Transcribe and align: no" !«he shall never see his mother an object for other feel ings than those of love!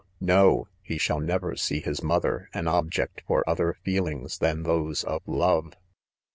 no" 0.19 0.67
!«he 0.81 0.97
shall 0.97 1.19
never 1.19 1.55
see 1.55 1.79
his 1.79 2.01
mother 2.01 2.49
an 2.55 2.67
object 2.67 3.21
for 3.27 3.47
other 3.47 3.77
feel 3.85 4.07
ings 4.07 4.39
than 4.39 4.63
those 4.63 5.03
of 5.03 5.21
love! 5.27 5.75